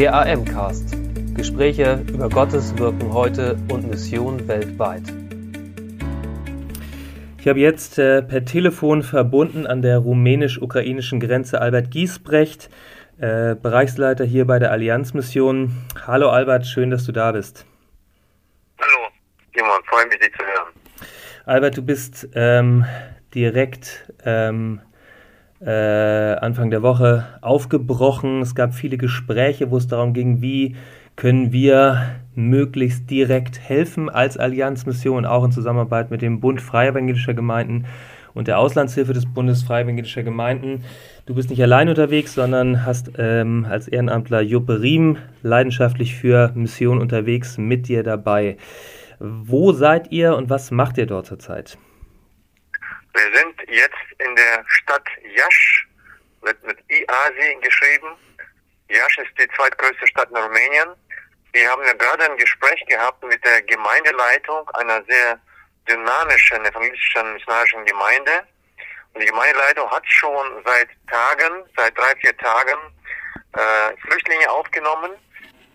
[0.00, 0.96] Der AM-Cast.
[1.34, 5.02] Gespräche über Gottes Wirken heute und Mission weltweit.
[7.36, 12.70] Ich habe jetzt äh, per Telefon verbunden an der rumänisch-ukrainischen Grenze Albert Giesbrecht,
[13.18, 15.70] äh, Bereichsleiter hier bei der Allianzmission.
[16.06, 17.66] Hallo Albert, schön, dass du da bist.
[18.80, 19.08] Hallo,
[19.54, 20.72] Simon, freue mich, dich zu hören.
[21.44, 22.86] Albert, du bist ähm,
[23.34, 24.80] direkt ähm,
[25.60, 28.40] äh, Anfang der Woche aufgebrochen.
[28.40, 30.76] Es gab viele Gespräche, wo es darum ging, wie
[31.16, 32.02] können wir
[32.34, 37.84] möglichst direkt helfen als Allianzmission, auch in Zusammenarbeit mit dem Bund Freie Evangelischer Gemeinden
[38.32, 40.84] und der Auslandshilfe des Bundes Freie Evangelischer Gemeinden.
[41.26, 46.98] Du bist nicht allein unterwegs, sondern hast ähm, als Ehrenamtler Juppe Riem leidenschaftlich für Mission
[46.98, 48.56] unterwegs mit dir dabei.
[49.18, 51.76] Wo seid ihr und was macht ihr dort zurzeit?
[53.12, 55.88] Wir sind jetzt in der Stadt Jasch,
[56.42, 58.16] wird mit IASI geschrieben.
[58.88, 60.94] Jasch ist die zweitgrößte Stadt in Rumänien.
[61.52, 65.40] Wir haben ja gerade ein Gespräch gehabt mit der Gemeindeleitung einer sehr
[65.88, 68.46] dynamischen evangelischen missionarischen Gemeinde.
[69.12, 72.78] Und die Gemeindeleitung hat schon seit Tagen, seit drei, vier Tagen,
[73.54, 75.10] äh, Flüchtlinge aufgenommen.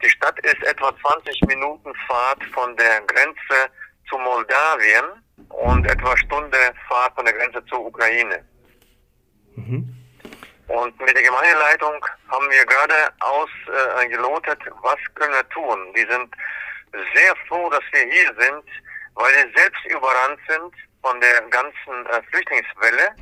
[0.01, 3.69] Die Stadt ist etwa 20 Minuten Fahrt von der Grenze
[4.07, 5.24] zu Moldawien
[5.65, 8.45] und etwa Stunde Fahrt von der Grenze zur Ukraine.
[9.55, 9.95] Mhm.
[10.67, 15.93] Und mit der Gemeindeleitung haben wir gerade ausgelotet, äh, was können wir tun.
[15.95, 16.29] Die sind
[17.13, 18.63] sehr froh, dass wir hier sind,
[19.15, 23.15] weil sie selbst überrannt sind von der ganzen äh, Flüchtlingswelle.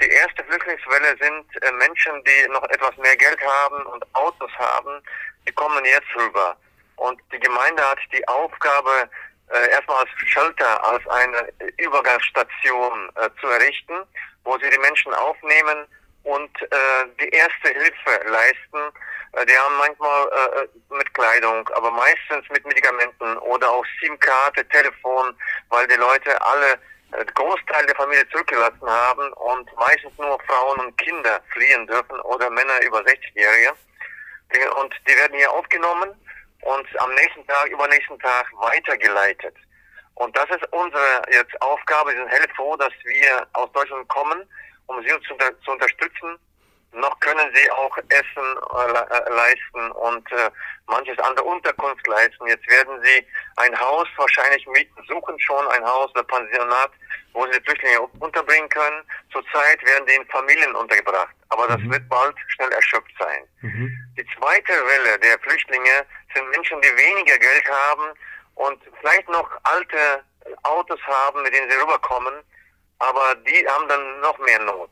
[0.00, 5.02] Die erste Flüchtlingswelle sind äh, Menschen, die noch etwas mehr Geld haben und Autos haben,
[5.46, 6.56] die kommen jetzt rüber.
[6.96, 9.10] Und die Gemeinde hat die Aufgabe,
[9.48, 13.94] äh, erstmal als Shelter, als eine Übergangsstation äh, zu errichten,
[14.44, 15.86] wo sie die Menschen aufnehmen
[16.24, 18.78] und äh, die erste Hilfe leisten.
[19.32, 25.36] Äh, die haben manchmal äh, mit Kleidung, aber meistens mit Medikamenten oder auch SIM-Karte, Telefon,
[25.68, 26.72] weil die Leute alle
[27.12, 32.50] äh, Großteil der Familie zurückgelassen haben und meistens nur Frauen und Kinder fliehen dürfen oder
[32.50, 33.74] Männer über 60-Jährige.
[34.80, 36.14] Und die werden hier aufgenommen
[36.62, 39.56] und am nächsten Tag, übernächsten Tag weitergeleitet.
[40.16, 42.10] Und das ist unsere jetzt Aufgabe.
[42.10, 44.48] Wir sind hellfroh, dass wir aus Deutschland kommen,
[44.86, 46.38] um sie zu, zu unterstützen.
[46.92, 50.50] Noch können sie auch Essen äh, leisten und äh,
[50.86, 52.46] manches andere Unterkunft leisten.
[52.46, 56.90] Jetzt werden sie ein Haus wahrscheinlich mieten, suchen schon ein Haus oder Pensionat,
[57.34, 59.02] wo sie Flüchtlinge unterbringen können.
[59.30, 61.92] Zurzeit werden die in Familien untergebracht, aber das mhm.
[61.92, 63.44] wird bald schnell erschöpft sein.
[63.60, 63.94] Mhm.
[64.16, 66.06] Die zweite Welle der Flüchtlinge
[66.36, 68.12] sind Menschen, die weniger Geld haben
[68.54, 70.22] und vielleicht noch alte
[70.62, 72.34] Autos haben, mit denen sie rüberkommen,
[72.98, 74.90] aber die haben dann noch mehr Not.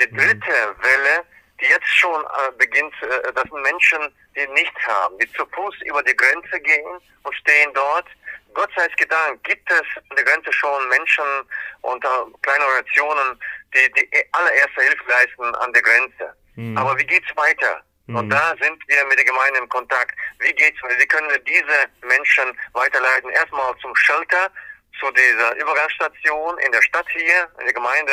[0.00, 0.16] Die mhm.
[0.16, 0.76] dritte.
[0.80, 1.24] Welle,
[1.60, 4.00] die jetzt schon äh, beginnt, äh, das sind Menschen,
[4.36, 8.06] die nichts haben, die zu Fuß über die Grenze gehen und stehen dort.
[8.54, 11.24] Gott sei Dank gibt es an der Grenze schon Menschen
[11.82, 13.38] unter kleinen Organisationen,
[13.74, 16.36] die die allererste Hilfe leisten an der Grenze.
[16.56, 16.78] Mhm.
[16.78, 17.82] Aber wie geht's weiter?
[18.06, 18.16] Mhm.
[18.16, 20.14] Und da sind wir mit der Gemeinde im Kontakt.
[20.40, 20.78] Wie geht's?
[20.98, 23.30] Wie können wir diese Menschen weiterleiten?
[23.30, 24.50] Erstmal zum Shelter,
[25.00, 28.12] zu dieser Übergangsstation in der Stadt hier, in der Gemeinde.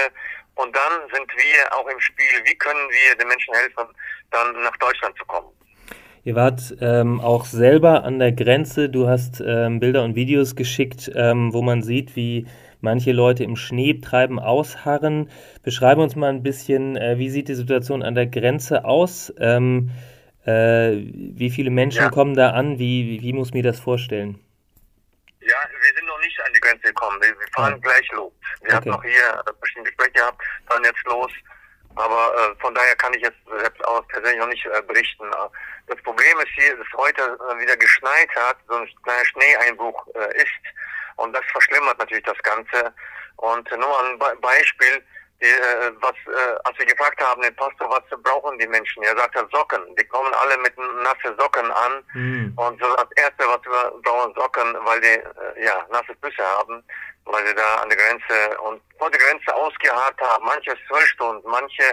[0.56, 2.44] Und dann sind wir auch im Spiel.
[2.44, 3.88] Wie können wir den Menschen helfen,
[4.32, 5.48] dann nach Deutschland zu kommen?
[6.24, 8.90] Ihr wart ähm, auch selber an der Grenze.
[8.90, 12.46] Du hast ähm, Bilder und Videos geschickt, ähm, wo man sieht, wie
[12.80, 15.30] manche Leute im Schnee treiben, ausharren.
[15.64, 19.34] Beschreibe uns mal ein bisschen, äh, wie sieht die Situation an der Grenze aus?
[19.40, 19.92] Ähm,
[20.46, 22.10] äh, wie viele Menschen ja.
[22.10, 22.80] kommen da an?
[22.80, 24.40] Wie, wie, wie muss mir das vorstellen?
[25.40, 27.22] Ja, wir sind noch nicht an die Grenze gekommen.
[27.22, 27.82] Wir, wir fahren oh.
[27.82, 28.32] gleich los.
[28.62, 28.76] Wir okay.
[28.76, 31.32] haben noch hier verschiedene Gespräche gehabt, fahren jetzt los.
[31.96, 35.26] Aber äh, von daher kann ich jetzt selbst aus persönlich noch nicht äh, berichten.
[35.88, 40.38] Das Problem ist hier, dass heute äh, wieder geschneit hat, so ein kleiner Schneeeinbruch äh,
[40.38, 40.64] ist.
[41.18, 42.94] Und das verschlimmert natürlich das Ganze.
[43.38, 45.04] Und nur ein Be Beispiel,
[45.48, 49.04] äh, was, äh, als wir gefragt haben, den Pastor, was brauchen die Menschen?
[49.04, 49.96] Er sagt, Socken.
[49.96, 52.04] Die kommen alle mit nasse Socken an.
[52.14, 52.54] Mhm.
[52.56, 56.84] Und so das Erste, was wir brauchen, Socken, weil die äh, ja nasse Füße haben,
[57.26, 60.46] weil sie da an der Grenze und vor der Grenze ausgeharrt haben.
[60.46, 61.84] Manche zwölf Stunden, manche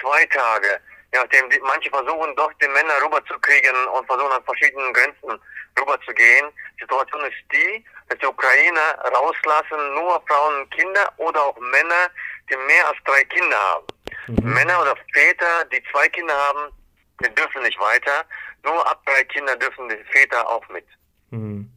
[0.00, 0.80] zwei Tage.
[1.14, 5.40] Ja, dem, die, manche versuchen doch die Männer rüberzukriegen und versuchen an verschiedenen Grenzen
[5.78, 6.48] rüberzugehen.
[6.76, 12.10] Die Situation ist die, dass die Ukrainer rauslassen nur Frauen und Kinder oder auch Männer,
[12.50, 13.86] die mehr als drei Kinder haben.
[14.28, 14.52] Mhm.
[14.52, 16.72] Männer oder Väter, die zwei Kinder haben,
[17.20, 18.24] die dürfen nicht weiter.
[18.64, 20.86] Nur ab drei Kinder dürfen die Väter auch mit.
[21.30, 21.70] Mhm.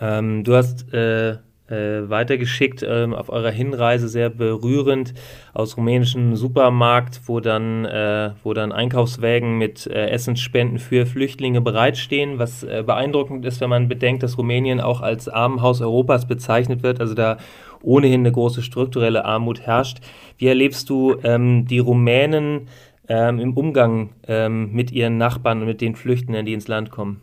[0.00, 1.38] Ähm, du hast äh,
[1.72, 5.14] äh, weitergeschickt ähm, auf eurer Hinreise, sehr berührend,
[5.54, 12.38] aus rumänischen Supermarkt, wo dann, äh, wo dann Einkaufswägen mit äh, Essensspenden für Flüchtlinge bereitstehen,
[12.38, 17.00] was äh, beeindruckend ist, wenn man bedenkt, dass Rumänien auch als Armenhaus Europas bezeichnet wird,
[17.00, 17.38] also da
[17.82, 19.98] ohnehin eine große strukturelle Armut herrscht.
[20.38, 22.68] Wie erlebst du ähm, die Rumänen
[23.08, 27.20] ähm, im Umgang ähm, mit ihren Nachbarn und mit den Flüchtenden, die ins Land kommen?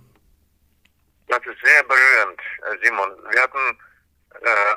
[1.28, 3.10] Das ist sehr berührend, äh, Simon.
[3.32, 3.78] Wir hatten
[4.42, 4.76] äh,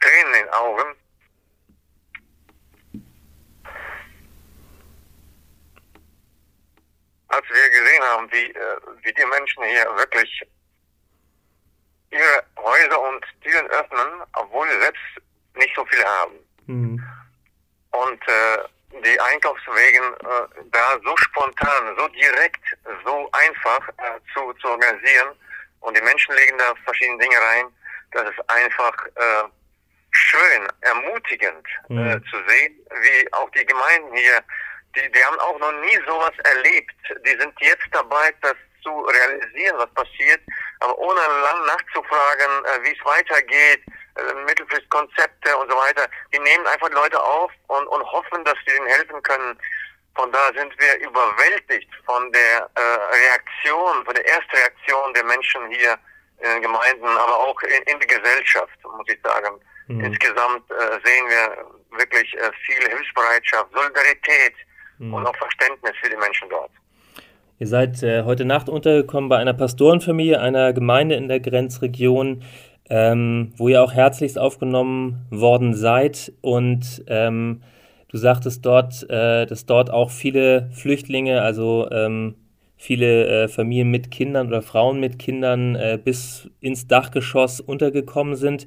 [0.00, 0.96] Tränen in den Augen.
[7.28, 10.42] Als wir gesehen haben, wie, äh, wie die Menschen hier wirklich
[12.10, 15.02] ihre Häuser und Türen öffnen, obwohl sie selbst
[15.54, 16.34] nicht so viel haben.
[16.66, 17.04] Mhm.
[17.92, 18.58] Und äh,
[19.04, 22.64] die Einkaufswegen äh, da so spontan, so direkt,
[23.04, 25.36] so einfach äh, zu, zu organisieren
[25.80, 27.66] und die Menschen legen da verschiedene Dinge rein,
[28.12, 29.48] das ist einfach äh,
[30.10, 32.06] schön, ermutigend äh, mhm.
[32.06, 34.42] äh, zu sehen, wie auch die Gemeinden hier,
[34.96, 36.94] die, die haben auch noch nie sowas erlebt.
[37.24, 40.40] Die sind jetzt dabei, das zu realisieren, was passiert,
[40.80, 43.82] aber ohne lang nachzufragen, äh, wie es weitergeht,
[44.16, 46.08] äh, Mittelfristkonzepte und so weiter.
[46.32, 49.58] Die nehmen einfach Leute auf und, und hoffen, dass sie ihnen helfen können.
[50.16, 55.98] Von da sind wir überwältigt von der äh, Reaktion, von der Erstreaktion der Menschen hier
[56.42, 59.60] in den Gemeinden, aber auch in, in der Gesellschaft, muss ich sagen.
[59.88, 60.00] Mhm.
[60.04, 64.54] Insgesamt äh, sehen wir wirklich äh, viel Hilfsbereitschaft, Solidarität
[64.98, 65.14] mhm.
[65.14, 66.70] und auch Verständnis für die Menschen dort.
[67.58, 72.42] Ihr seid äh, heute Nacht untergekommen bei einer Pastorenfamilie, einer Gemeinde in der Grenzregion,
[72.88, 76.32] ähm, wo ihr auch herzlichst aufgenommen worden seid.
[76.40, 77.62] Und ähm,
[78.08, 82.36] du sagtest dort, äh, dass dort auch viele Flüchtlinge, also ähm,
[82.80, 88.66] viele äh, Familien mit Kindern oder Frauen mit Kindern äh, bis ins Dachgeschoss untergekommen sind.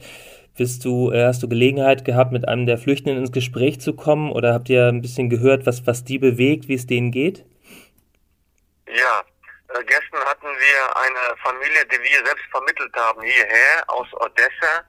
[0.55, 4.31] Bist du, äh, hast du Gelegenheit gehabt, mit einem der Flüchtenden ins Gespräch zu kommen
[4.31, 7.43] oder habt ihr ein bisschen gehört, was, was die bewegt, wie es denen geht?
[8.85, 9.23] Ja,
[9.73, 14.85] äh, gestern hatten wir eine Familie, die wir selbst vermittelt haben hierher aus Odessa.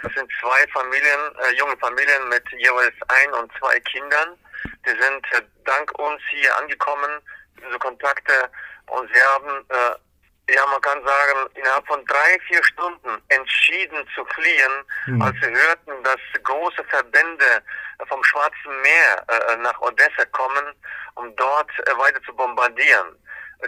[0.00, 4.38] Das sind zwei Familien, äh, junge Familien mit jeweils ein und zwei Kindern.
[4.86, 7.20] Die sind äh, dank uns hier angekommen,
[7.60, 8.50] diese Kontakte,
[8.90, 14.24] und sie haben, äh, ja, man kann sagen, innerhalb von drei, vier Stunden entschieden zu
[14.26, 15.22] fliehen, mhm.
[15.22, 17.62] als sie hörten, dass große Verbände
[18.08, 20.74] vom Schwarzen Meer äh, nach Odessa kommen,
[21.14, 23.16] um dort äh, weiter zu bombardieren.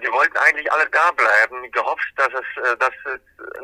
[0.02, 2.94] Die wollten eigentlich alle da bleiben, gehofft, dass es, äh, dass,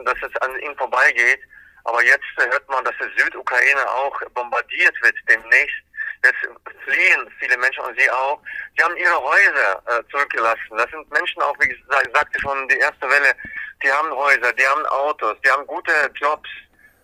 [0.04, 1.40] dass es an ihnen vorbeigeht.
[1.84, 5.82] Aber jetzt hört man, dass die Südukraine auch bombardiert wird demnächst.
[6.24, 6.38] Jetzt
[6.84, 8.40] fliehen viele Menschen und sie auch.
[8.76, 10.76] Sie haben ihre Häuser äh, zurückgelassen.
[10.76, 13.34] Das sind Menschen auch, wie gesagt, sagte schon die erste Welle,
[13.82, 16.48] die haben Häuser, die haben Autos, die haben gute Jobs,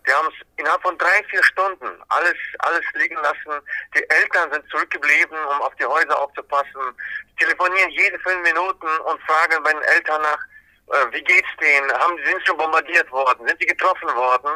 [0.05, 3.61] die haben es innerhalb von drei, vier Stunden alles, alles liegen lassen.
[3.95, 6.95] Die Eltern sind zurückgeblieben, um auf die Häuser aufzupassen.
[7.39, 10.39] Telefonieren jede fünf Minuten und fragen bei den Eltern nach,
[10.91, 11.91] äh, wie geht's denen?
[11.93, 13.47] Haben, sind sie schon bombardiert worden?
[13.47, 14.51] Sind sie getroffen worden?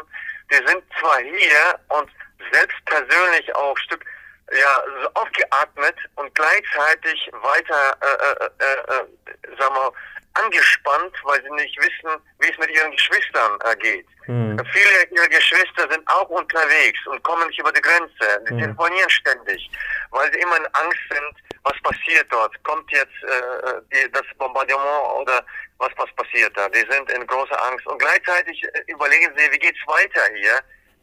[0.52, 2.10] Die sind zwar hier und
[2.52, 4.06] selbst persönlich auch Stück,
[4.52, 9.94] ja, aufgeatmet und gleichzeitig weiter, äh, äh, äh, äh sagen wir,
[10.34, 14.08] angespannt, weil sie nicht wissen, wie es mit ihren Geschwistern äh, geht.
[14.28, 14.62] Mhm.
[14.72, 18.44] Viele ihrer Geschwister sind auch unterwegs und kommen nicht über die Grenze.
[18.48, 18.60] Die mhm.
[18.60, 19.70] telefonieren ständig,
[20.12, 22.64] weil sie immer in Angst sind, was passiert dort.
[22.64, 25.44] Kommt jetzt äh, die, das Bombardement oder
[25.80, 26.70] was, was passiert da?
[26.70, 27.86] Die sind in großer Angst.
[27.88, 30.60] Und gleichzeitig überlegen sie, wie geht's weiter hier?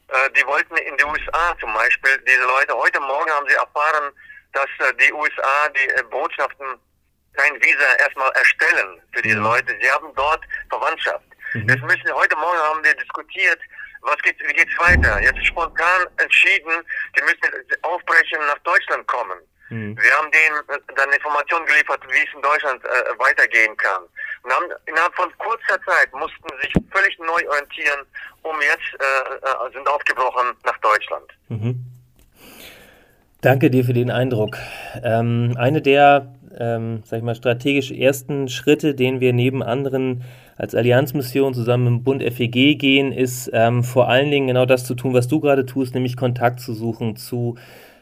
[0.09, 4.13] Äh, die wollten in die USA zum Beispiel, diese Leute, heute Morgen haben sie erfahren,
[4.53, 6.79] dass äh, die USA die äh, Botschaften
[7.35, 9.45] kein Visa erstmal erstellen für diese mhm.
[9.45, 9.77] Leute.
[9.81, 11.25] Sie haben dort Verwandtschaft.
[11.55, 11.67] Mhm.
[11.67, 13.59] Das müssen heute Morgen haben wir diskutiert,
[14.03, 15.21] was geht, wie geht's weiter?
[15.21, 16.85] Jetzt spontan entschieden,
[17.17, 19.39] die müssen aufbrechen nach Deutschland kommen.
[19.71, 19.99] Mhm.
[20.01, 20.63] Wir haben denen
[20.95, 24.05] dann Informationen geliefert, wie es in Deutschland äh, weitergehen kann.
[24.51, 28.07] Haben, innerhalb von kurzer Zeit mussten sich völlig neu orientieren,
[28.43, 31.25] um jetzt äh, äh, sind aufgebrochen nach Deutschland.
[31.49, 31.85] Mhm.
[33.41, 34.57] Danke dir für den Eindruck.
[35.03, 40.25] Ähm, eine der ähm, sag ich mal, strategisch ersten Schritte, den wir neben anderen
[40.57, 44.95] als Allianzmission zusammen im Bund FEG gehen, ist ähm, vor allen Dingen genau das zu
[44.95, 47.57] tun, was du gerade tust, nämlich Kontakt zu suchen zu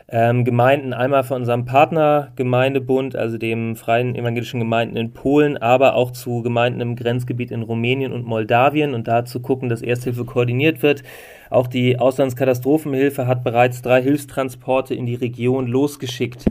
[0.08, 6.10] ähm, Gemeinden, einmal von unserem Partnergemeindebund, also dem Freien Evangelischen Gemeinden in Polen, aber auch
[6.10, 10.82] zu Gemeinden im Grenzgebiet in Rumänien und Moldawien und da zu gucken, dass Ersthilfe koordiniert
[10.82, 11.02] wird.
[11.48, 16.44] Auch die Auslandskatastrophenhilfe hat bereits drei Hilfstransporte in die Region losgeschickt.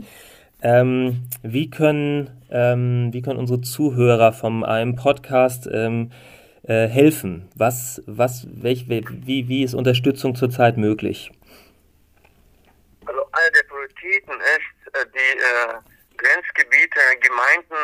[0.60, 6.10] Ähm, wie, können, ähm, wie können unsere Zuhörer von einem Podcast ähm,
[6.62, 7.44] äh, helfen?
[7.54, 11.30] Was, was, welch, wie, wie ist Unterstützung zurzeit möglich?
[13.44, 15.74] Eine der Prioritäten ist, äh, die äh,
[16.16, 17.76] Grenzgebiete, Gemeinden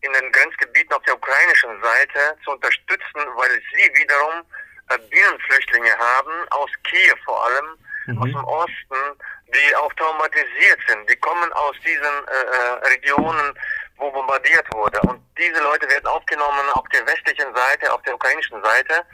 [0.00, 4.40] in den Grenzgebieten auf der ukrainischen Seite zu unterstützen, weil sie wiederum
[4.88, 7.76] äh, Binnenflüchtlinge haben, aus Kiew vor allem,
[8.06, 8.22] mhm.
[8.22, 11.10] aus dem Osten, die auch traumatisiert sind.
[11.10, 13.52] Die kommen aus diesen äh, Regionen,
[13.98, 14.98] wo bombardiert wurde.
[15.02, 19.04] Und diese Leute werden aufgenommen auf der westlichen Seite, auf der ukrainischen Seite.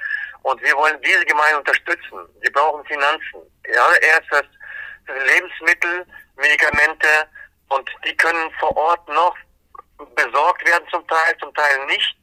[0.42, 2.20] Und wir wollen diese Gemeinde unterstützen.
[2.40, 3.42] Sie brauchen Finanzen.
[3.66, 4.46] Allererstes
[5.26, 7.08] Lebensmittel, Medikamente
[7.68, 9.36] und die können vor Ort noch
[10.14, 12.16] besorgt werden zum Teil, zum Teil nicht.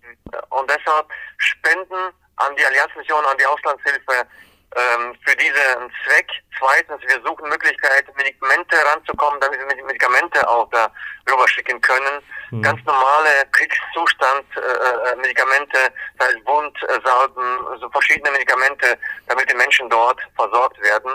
[0.50, 4.28] Und deshalb Spenden an die Allianzmission, an die Auslandshilfe
[4.76, 6.28] ähm, für diesen Zweck.
[6.60, 10.92] Zweitens, wir suchen Möglichkeiten, Medikamente ranzukommen, damit wir Medikamente auch da
[11.30, 12.22] rüber schicken können.
[12.52, 12.62] Mhm.
[12.62, 15.78] Ganz normale Kriegszustand, äh, äh Medikamente,
[16.18, 21.12] das heißt Wund, äh, Salben, so verschiedene Medikamente, damit die Menschen dort versorgt werden.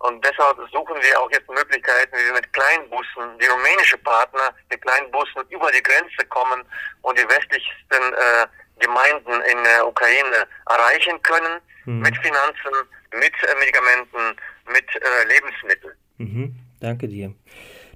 [0.00, 4.80] Und deshalb suchen wir auch jetzt Möglichkeiten, wie wir mit Kleinbussen, die rumänische Partner, mit
[4.82, 6.62] Kleinbussen über die Grenze kommen
[7.02, 8.46] und die westlichsten äh,
[8.78, 12.00] Gemeinden in der Ukraine erreichen können, mhm.
[12.00, 12.74] mit Finanzen,
[13.14, 14.38] mit äh, Medikamenten,
[14.72, 15.94] mit äh, Lebensmitteln.
[16.18, 16.54] Mhm.
[16.80, 17.34] Danke dir.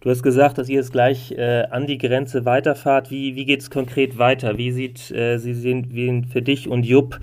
[0.01, 3.13] Du hast gesagt, dass ihr jetzt gleich äh, an die Grenze weiterfahrt.
[3.13, 4.59] Wie, wie geht es konkret weiter?
[4.59, 7.21] Wie sieht äh, Sie sehen wie für dich und Jupp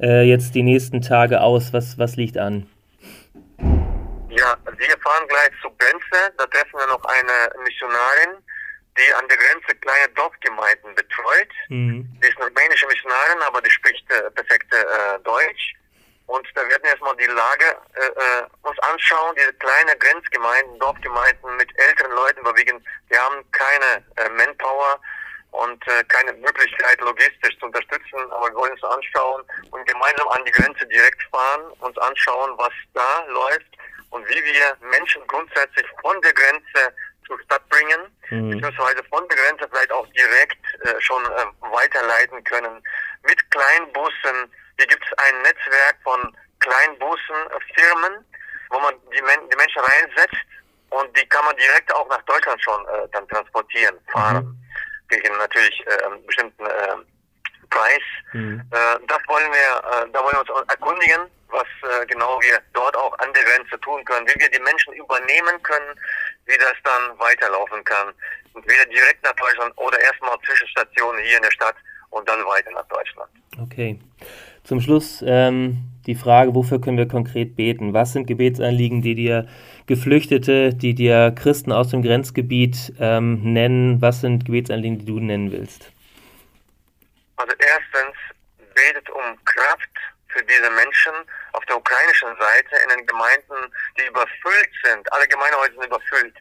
[0.00, 1.72] äh, jetzt die nächsten Tage aus?
[1.72, 2.69] Was, was liegt an?
[4.40, 6.32] Ja, wir fahren gleich zur Grenze.
[6.38, 8.42] Da treffen wir noch eine Missionarin,
[8.96, 11.52] die an der Grenze kleine Dorfgemeinden betreut.
[11.68, 12.08] Mhm.
[12.22, 15.74] Die ist eine rumänische Missionarin, aber die spricht äh, perfekte äh, Deutsch.
[16.24, 17.66] Und da werden wir erstmal die Lage
[17.96, 22.82] äh, äh, uns anschauen, diese kleine Grenzgemeinden, Dorfgemeinden mit älteren Leuten überwiegend,
[23.12, 25.00] die haben keine äh, Manpower
[25.50, 29.42] und äh, keine Möglichkeit logistisch zu unterstützen, aber wir wollen uns anschauen
[29.72, 33.76] und gemeinsam an die Grenze direkt fahren, uns anschauen, was da läuft
[34.10, 36.94] und wie wir Menschen grundsätzlich von der Grenze
[37.26, 38.00] zur Stadt bringen,
[38.30, 38.50] mhm.
[38.50, 42.82] beziehungsweise von der Grenze vielleicht auch direkt äh, schon äh, weiterleiten können
[43.22, 47.36] mit Kleinbussen, hier gibt es ein Netzwerk von Kleinbussen,
[47.74, 48.24] Firmen,
[48.70, 50.40] wo man die, Men die, Menschen reinsetzt
[50.90, 54.44] und die kann man direkt auch nach Deutschland schon äh, dann transportieren, fahren.
[54.44, 54.56] Mhm.
[55.08, 56.96] Gegen natürlich äh, einen bestimmten äh,
[57.68, 58.02] Preis.
[58.32, 58.62] Mhm.
[58.70, 63.18] Äh, das wollen wir, da wollen wir uns erkundigen, was äh, genau wir dort auch
[63.18, 65.94] an der Grenze tun können, wie wir die Menschen übernehmen können,
[66.46, 68.12] wie das dann weiterlaufen kann.
[68.54, 71.76] Entweder direkt nach Deutschland oder erstmal Zwischenstationen hier in der Stadt
[72.10, 73.30] und dann weiter nach Deutschland.
[73.60, 73.98] Okay.
[74.64, 77.94] Zum Schluss ähm, die Frage, wofür können wir konkret beten?
[77.94, 79.48] Was sind Gebetsanliegen, die dir
[79.86, 84.00] Geflüchtete, die dir Christen aus dem Grenzgebiet ähm, nennen?
[84.02, 85.90] Was sind Gebetsanliegen, die du nennen willst?
[87.36, 88.16] Also erstens,
[88.74, 89.90] betet um Kraft
[90.40, 91.12] für diese Menschen
[91.52, 95.12] auf der ukrainischen Seite in den Gemeinden, die überfüllt sind.
[95.12, 96.34] Alle Gemeindehäuser sind überfüllt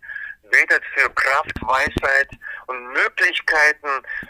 [0.51, 2.29] betet für Kraft, Weisheit
[2.65, 3.87] und Möglichkeiten,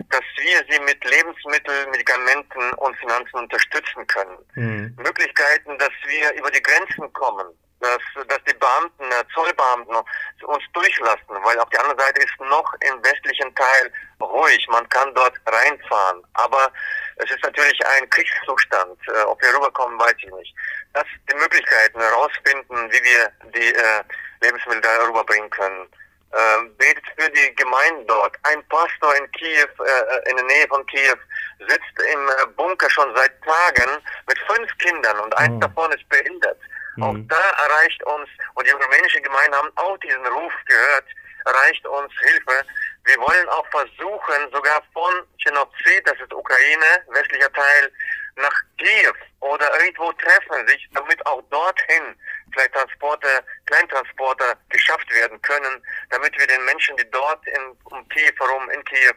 [0.09, 4.37] dass wir sie mit Lebensmitteln, Medikamenten und Finanzen unterstützen können.
[4.55, 4.95] Mhm.
[4.97, 7.47] Möglichkeiten, dass wir über die Grenzen kommen,
[7.79, 12.73] dass, dass die Beamten, äh, Zollbeamten uns durchlassen, weil auf der anderen Seite ist noch
[12.81, 16.23] im westlichen Teil ruhig, man kann dort reinfahren.
[16.33, 16.71] Aber
[17.17, 18.99] es ist natürlich ein Kriegszustand.
[19.07, 20.55] Äh, ob wir rüberkommen, weiß ich nicht.
[20.93, 24.03] Das die Möglichkeiten herausfinden, wie wir die äh,
[24.41, 25.89] Lebensmittel da rüberbringen können
[26.31, 28.35] äh, betet für die Gemeinden dort.
[28.43, 31.17] Ein Pastor in Kiew, äh, in der Nähe von Kiew,
[31.59, 35.61] sitzt im äh, Bunker schon seit Tagen mit fünf Kindern und eins mhm.
[35.61, 36.57] davon ist behindert.
[36.99, 37.03] Mhm.
[37.03, 41.05] Auch da erreicht uns, und die rumänischen Gemeinden haben auch diesen Ruf gehört,
[41.45, 42.65] erreicht uns Hilfe.
[43.05, 47.91] Wir wollen auch versuchen, sogar von Chenozid, das ist Ukraine, westlicher Teil,
[48.35, 52.15] nach Kiew oder irgendwo treffen sich, damit auch dorthin
[52.53, 53.27] vielleicht Transporte,
[53.65, 58.83] Kleintransporter geschafft werden können, damit wir den Menschen, die dort in, um Kiew herum, in
[58.85, 59.13] Kiew,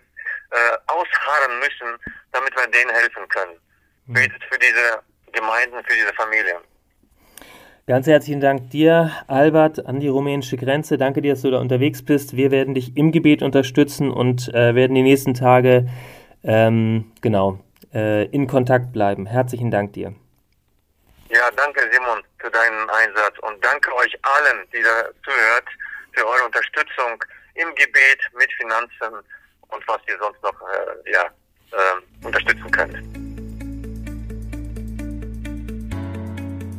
[0.51, 1.99] äh, ausharren müssen,
[2.33, 3.59] damit wir denen helfen können.
[4.07, 4.15] Mhm.
[4.15, 6.61] Betet für diese Gemeinden, für diese Familien.
[7.89, 10.99] Ganz herzlichen Dank dir, Albert, an die rumänische Grenze.
[10.99, 12.37] Danke dir, dass du da unterwegs bist.
[12.37, 15.89] Wir werden dich im Gebet unterstützen und äh, werden die nächsten Tage
[16.45, 17.59] ähm, genau
[17.93, 19.27] äh, in Kontakt bleiben.
[19.27, 20.15] Herzlichen Dank dir.
[21.29, 25.67] Ja, danke Simon für deinen Einsatz und danke euch allen, die da zuhört,
[26.12, 27.25] für eure Unterstützung
[27.55, 29.17] im Gebet mit Finanzen
[29.71, 31.25] und was ihr sonst noch äh, ja,
[31.73, 33.12] äh, unterstützen könnt.